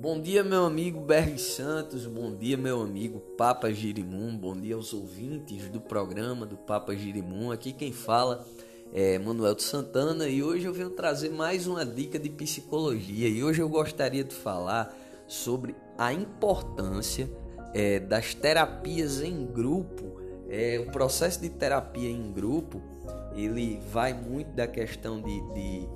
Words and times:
Bom 0.00 0.18
dia, 0.18 0.42
meu 0.42 0.64
amigo 0.64 0.98
Berg 0.98 1.38
Santos, 1.38 2.06
bom 2.06 2.34
dia, 2.34 2.56
meu 2.56 2.80
amigo 2.80 3.20
Papa 3.36 3.70
Girimum, 3.70 4.34
bom 4.34 4.58
dia 4.58 4.74
aos 4.74 4.94
ouvintes 4.94 5.68
do 5.68 5.78
programa 5.78 6.46
do 6.46 6.56
Papa 6.56 6.96
Girimum. 6.96 7.52
Aqui 7.52 7.70
quem 7.70 7.92
fala 7.92 8.46
é 8.94 9.18
Manuel 9.18 9.54
de 9.54 9.62
Santana 9.62 10.26
e 10.26 10.42
hoje 10.42 10.64
eu 10.64 10.72
venho 10.72 10.88
trazer 10.88 11.28
mais 11.28 11.66
uma 11.66 11.84
dica 11.84 12.18
de 12.18 12.30
psicologia. 12.30 13.28
E 13.28 13.44
hoje 13.44 13.60
eu 13.60 13.68
gostaria 13.68 14.24
de 14.24 14.34
falar 14.34 14.96
sobre 15.26 15.76
a 15.98 16.14
importância 16.14 17.28
é, 17.74 18.00
das 18.00 18.32
terapias 18.32 19.20
em 19.20 19.44
grupo. 19.44 20.18
É, 20.48 20.78
o 20.78 20.90
processo 20.90 21.42
de 21.42 21.50
terapia 21.50 22.08
em 22.08 22.32
grupo 22.32 22.80
ele 23.34 23.78
vai 23.92 24.14
muito 24.14 24.52
da 24.52 24.66
questão 24.66 25.20
de, 25.20 25.40
de 25.52 25.88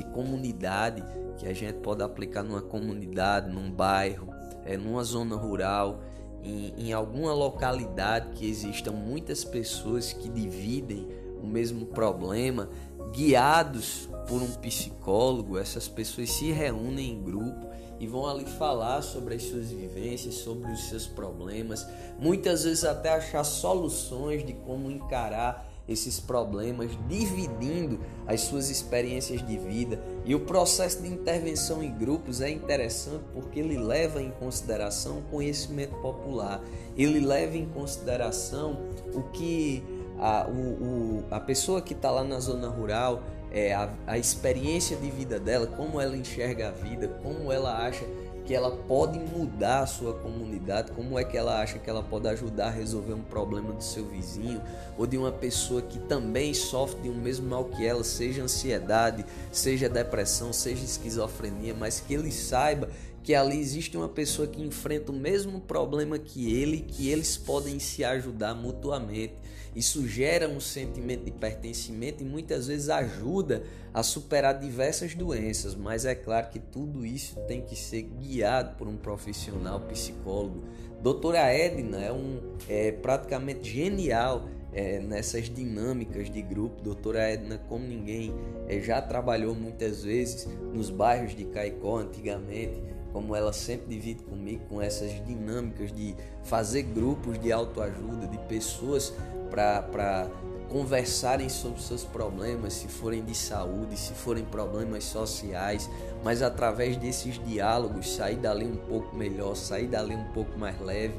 de 0.00 0.06
comunidade 0.10 1.04
que 1.36 1.46
a 1.46 1.52
gente 1.52 1.78
pode 1.78 2.02
aplicar 2.02 2.42
numa 2.42 2.62
comunidade, 2.62 3.50
num 3.50 3.70
bairro, 3.70 4.28
é, 4.64 4.76
numa 4.76 5.04
zona 5.04 5.36
rural, 5.36 6.00
em, 6.42 6.72
em 6.76 6.92
alguma 6.92 7.32
localidade 7.34 8.30
que 8.34 8.48
existam 8.48 8.92
muitas 8.92 9.44
pessoas 9.44 10.12
que 10.12 10.28
dividem 10.28 11.06
o 11.42 11.46
mesmo 11.46 11.86
problema, 11.86 12.68
guiados 13.12 14.08
por 14.28 14.42
um 14.42 14.52
psicólogo, 14.52 15.58
essas 15.58 15.88
pessoas 15.88 16.30
se 16.30 16.50
reúnem 16.50 17.12
em 17.12 17.22
grupo 17.22 17.68
e 17.98 18.06
vão 18.06 18.26
ali 18.26 18.44
falar 18.44 19.02
sobre 19.02 19.34
as 19.34 19.42
suas 19.42 19.70
vivências, 19.70 20.36
sobre 20.36 20.70
os 20.70 20.88
seus 20.88 21.06
problemas, 21.06 21.86
muitas 22.18 22.64
vezes 22.64 22.84
até 22.84 23.10
achar 23.10 23.44
soluções 23.44 24.44
de 24.44 24.52
como 24.52 24.90
encarar 24.90 25.69
esses 25.88 26.20
problemas, 26.20 26.90
dividindo 27.08 28.00
as 28.26 28.42
suas 28.42 28.70
experiências 28.70 29.44
de 29.44 29.58
vida. 29.58 30.00
E 30.24 30.34
o 30.34 30.40
processo 30.40 31.02
de 31.02 31.08
intervenção 31.08 31.82
em 31.82 31.92
grupos 31.92 32.40
é 32.40 32.48
interessante 32.50 33.24
porque 33.34 33.60
ele 33.60 33.76
leva 33.76 34.22
em 34.22 34.30
consideração 34.30 35.18
o 35.18 35.22
conhecimento 35.22 35.94
popular, 35.96 36.62
ele 36.96 37.20
leva 37.20 37.56
em 37.56 37.66
consideração 37.66 38.78
o 39.14 39.22
que 39.32 39.82
a, 40.18 40.46
o, 40.46 40.52
o, 40.52 41.24
a 41.30 41.40
pessoa 41.40 41.80
que 41.80 41.94
está 41.94 42.10
lá 42.10 42.22
na 42.22 42.38
zona 42.38 42.68
rural, 42.68 43.22
é, 43.50 43.74
a, 43.74 43.90
a 44.06 44.18
experiência 44.18 44.96
de 44.96 45.10
vida 45.10 45.40
dela, 45.40 45.66
como 45.66 46.00
ela 46.00 46.16
enxerga 46.16 46.68
a 46.68 46.70
vida, 46.70 47.08
como 47.22 47.50
ela 47.50 47.84
acha 47.84 48.04
que 48.50 48.54
ela 48.56 48.72
pode 48.72 49.16
mudar 49.16 49.84
a 49.84 49.86
sua 49.86 50.12
comunidade, 50.12 50.90
como 50.90 51.16
é 51.16 51.22
que 51.22 51.36
ela 51.36 51.60
acha 51.60 51.78
que 51.78 51.88
ela 51.88 52.02
pode 52.02 52.26
ajudar 52.26 52.66
a 52.66 52.70
resolver 52.70 53.14
um 53.14 53.22
problema 53.22 53.72
do 53.72 53.84
seu 53.84 54.04
vizinho 54.04 54.60
ou 54.98 55.06
de 55.06 55.16
uma 55.16 55.30
pessoa 55.30 55.80
que 55.80 56.00
também 56.00 56.52
sofre 56.52 57.02
de 57.02 57.08
um 57.08 57.14
mesmo 57.14 57.48
mal 57.48 57.66
que 57.66 57.86
ela, 57.86 58.02
seja 58.02 58.42
ansiedade, 58.42 59.24
seja 59.52 59.88
depressão, 59.88 60.52
seja 60.52 60.84
esquizofrenia, 60.84 61.74
mas 61.74 62.00
que 62.00 62.12
ele 62.12 62.32
saiba 62.32 62.88
que 63.22 63.36
ali 63.36 63.56
existe 63.56 63.96
uma 63.96 64.08
pessoa 64.08 64.48
que 64.48 64.60
enfrenta 64.60 65.12
o 65.12 65.14
mesmo 65.14 65.60
problema 65.60 66.18
que 66.18 66.52
ele, 66.52 66.80
que 66.80 67.08
eles 67.08 67.36
podem 67.36 67.78
se 67.78 68.02
ajudar 68.02 68.52
mutuamente. 68.56 69.34
Isso 69.76 70.06
gera 70.08 70.48
um 70.48 70.58
sentimento 70.58 71.24
de 71.24 71.30
pertencimento 71.30 72.22
e 72.22 72.26
muitas 72.26 72.66
vezes 72.66 72.88
ajuda 72.88 73.62
a 73.94 74.02
superar 74.02 74.58
diversas 74.58 75.14
doenças, 75.14 75.74
mas 75.74 76.04
é 76.04 76.14
claro 76.14 76.48
que 76.50 76.58
tudo 76.58 77.06
isso 77.06 77.36
tem 77.46 77.60
que 77.60 77.76
ser 77.76 78.02
guiado 78.02 78.39
por 78.78 78.88
um 78.88 78.96
profissional 78.96 79.80
psicólogo. 79.80 80.62
Doutora 81.02 81.52
Edna 81.52 81.98
é 81.98 82.12
um 82.12 82.40
é 82.68 82.92
praticamente 82.92 83.70
genial 83.70 84.44
é, 84.72 84.98
nessas 84.98 85.48
dinâmicas 85.48 86.30
de 86.30 86.42
grupo. 86.42 86.82
Doutora 86.82 87.30
Edna, 87.30 87.58
como 87.68 87.86
ninguém, 87.86 88.34
é, 88.68 88.80
já 88.80 89.00
trabalhou 89.00 89.54
muitas 89.54 90.04
vezes 90.04 90.48
nos 90.72 90.90
bairros 90.90 91.34
de 91.34 91.44
Caicó 91.44 91.98
antigamente 91.98 92.90
como 93.12 93.34
ela 93.34 93.52
sempre 93.52 93.88
divide 93.88 94.22
comigo, 94.22 94.62
com 94.68 94.80
essas 94.80 95.10
dinâmicas 95.26 95.92
de 95.92 96.14
fazer 96.44 96.82
grupos 96.82 97.38
de 97.40 97.52
autoajuda, 97.52 98.26
de 98.26 98.38
pessoas 98.46 99.12
para 99.50 100.30
conversarem 100.70 101.48
sobre 101.48 101.82
seus 101.82 102.04
problemas, 102.04 102.74
se 102.74 102.86
forem 102.86 103.24
de 103.24 103.34
saúde, 103.34 103.96
se 103.96 104.14
forem 104.14 104.44
problemas 104.44 105.04
sociais, 105.04 105.90
mas 106.22 106.42
através 106.42 106.96
desses 106.96 107.44
diálogos 107.44 108.14
sair 108.14 108.36
dali 108.36 108.64
um 108.64 108.76
pouco 108.76 109.14
melhor, 109.14 109.56
sair 109.56 109.88
dali 109.88 110.14
um 110.14 110.32
pouco 110.32 110.56
mais 110.56 110.80
leve 110.80 111.14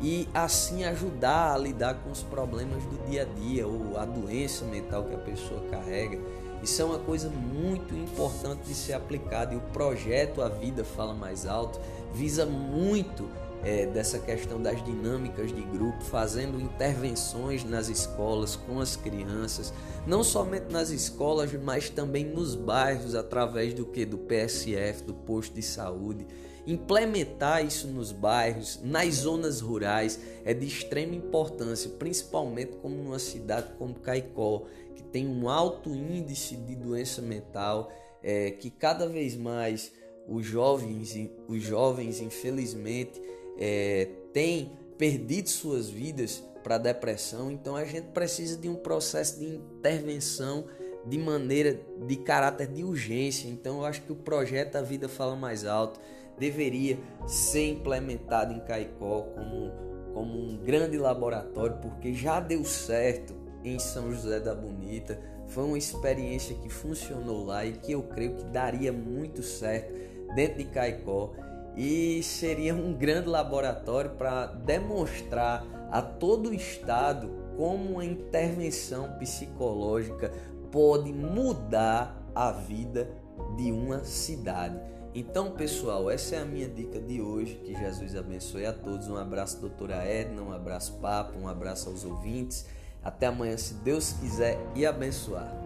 e 0.00 0.28
assim 0.34 0.84
ajudar 0.84 1.54
a 1.54 1.58
lidar 1.58 1.94
com 2.02 2.10
os 2.10 2.22
problemas 2.22 2.82
do 2.84 3.06
dia 3.06 3.22
a 3.22 3.40
dia 3.40 3.66
ou 3.66 3.98
a 3.98 4.04
doença 4.04 4.64
mental 4.64 5.04
que 5.04 5.14
a 5.14 5.18
pessoa 5.18 5.60
carrega. 5.70 6.18
Isso 6.62 6.80
é 6.80 6.84
uma 6.84 6.98
coisa 6.98 7.28
muito 7.28 7.94
importante 7.94 8.62
de 8.66 8.74
ser 8.74 8.94
aplicada 8.94 9.54
e 9.54 9.56
o 9.56 9.60
projeto 9.60 10.42
A 10.42 10.48
Vida 10.48 10.84
Fala 10.84 11.14
Mais 11.14 11.46
Alto 11.46 11.78
visa 12.12 12.46
muito 12.46 13.28
é, 13.62 13.86
dessa 13.86 14.18
questão 14.18 14.60
das 14.60 14.84
dinâmicas 14.84 15.52
de 15.52 15.62
grupo, 15.62 16.02
fazendo 16.04 16.60
intervenções 16.60 17.64
nas 17.64 17.88
escolas 17.88 18.56
com 18.56 18.80
as 18.80 18.96
crianças, 18.96 19.72
não 20.06 20.22
somente 20.22 20.70
nas 20.70 20.90
escolas, 20.90 21.52
mas 21.52 21.90
também 21.90 22.24
nos 22.24 22.54
bairros 22.54 23.14
através 23.14 23.74
do 23.74 23.84
que 23.84 24.04
do 24.04 24.18
PSF, 24.18 25.02
do 25.02 25.14
posto 25.14 25.54
de 25.54 25.62
saúde. 25.62 26.26
Implementar 26.66 27.64
isso 27.64 27.86
nos 27.86 28.10
bairros, 28.10 28.80
nas 28.82 29.14
zonas 29.14 29.60
rurais 29.60 30.18
é 30.44 30.52
de 30.52 30.66
extrema 30.66 31.14
importância, 31.14 31.90
principalmente 31.90 32.76
como 32.82 32.96
numa 32.96 33.20
cidade 33.20 33.72
como 33.78 33.94
Caicó, 33.94 34.64
que 34.94 35.02
tem 35.02 35.28
um 35.28 35.48
alto 35.48 35.90
índice 35.90 36.56
de 36.56 36.74
doença 36.74 37.22
mental, 37.22 37.92
é, 38.20 38.50
que 38.50 38.68
cada 38.68 39.08
vez 39.08 39.36
mais 39.36 39.92
os 40.28 40.44
jovens, 40.44 41.14
os 41.46 41.62
jovens 41.62 42.20
infelizmente, 42.20 43.22
é, 43.58 44.08
têm 44.32 44.72
perdido 44.98 45.48
suas 45.48 45.88
vidas 45.88 46.42
para 46.62 46.78
depressão. 46.78 47.50
Então 47.50 47.76
a 47.76 47.84
gente 47.84 48.08
precisa 48.08 48.56
de 48.56 48.68
um 48.68 48.74
processo 48.74 49.38
de 49.38 49.46
intervenção 49.46 50.64
de 51.04 51.16
maneira 51.18 51.80
de 52.06 52.16
caráter 52.16 52.66
de 52.66 52.82
urgência. 52.82 53.48
Então 53.48 53.78
eu 53.78 53.84
acho 53.84 54.02
que 54.02 54.12
o 54.12 54.16
projeto 54.16 54.76
A 54.76 54.82
Vida 54.82 55.08
Fala 55.08 55.36
Mais 55.36 55.64
Alto 55.64 56.00
deveria 56.38 56.98
ser 57.26 57.70
implementado 57.70 58.52
em 58.52 58.60
Caicó 58.60 59.22
como, 59.34 59.72
como 60.12 60.38
um 60.38 60.56
grande 60.56 60.98
laboratório, 60.98 61.76
porque 61.80 62.12
já 62.12 62.40
deu 62.40 62.64
certo 62.64 63.34
em 63.64 63.78
São 63.78 64.12
José 64.12 64.40
da 64.40 64.54
Bonita. 64.54 65.18
Foi 65.46 65.64
uma 65.64 65.78
experiência 65.78 66.56
que 66.56 66.68
funcionou 66.68 67.44
lá 67.44 67.64
e 67.64 67.72
que 67.72 67.92
eu 67.92 68.02
creio 68.02 68.34
que 68.34 68.44
daria 68.46 68.92
muito 68.92 69.42
certo 69.42 69.94
dentro 70.34 70.58
de 70.58 70.64
Caicó 70.64 71.32
e 71.76 72.22
seria 72.22 72.74
um 72.74 72.92
grande 72.94 73.28
laboratório 73.28 74.12
para 74.12 74.46
demonstrar 74.46 75.66
a 75.90 76.00
todo 76.00 76.48
o 76.50 76.54
estado 76.54 77.30
como 77.56 78.00
a 78.00 78.04
intervenção 78.04 79.12
psicológica 79.18 80.32
pode 80.70 81.12
mudar 81.12 82.22
a 82.34 82.50
vida 82.50 83.10
de 83.56 83.70
uma 83.72 84.04
cidade. 84.04 84.78
Então, 85.14 85.52
pessoal, 85.52 86.10
essa 86.10 86.36
é 86.36 86.42
a 86.42 86.44
minha 86.44 86.68
dica 86.68 87.00
de 87.00 87.22
hoje. 87.22 87.54
Que 87.64 87.74
Jesus 87.74 88.14
abençoe 88.14 88.66
a 88.66 88.72
todos. 88.72 89.08
Um 89.08 89.16
abraço, 89.16 89.58
doutora 89.60 90.04
Edna, 90.04 90.42
um 90.42 90.52
abraço, 90.52 90.98
Papa, 91.00 91.32
um 91.38 91.48
abraço 91.48 91.88
aos 91.88 92.04
ouvintes. 92.04 92.66
Até 93.02 93.26
amanhã, 93.26 93.56
se 93.56 93.74
Deus 93.74 94.12
quiser, 94.12 94.58
e 94.74 94.84
abençoar. 94.84 95.65